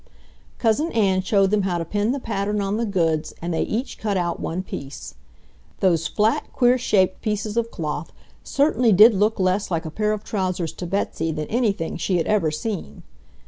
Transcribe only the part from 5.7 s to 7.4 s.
Those flat, queer shaped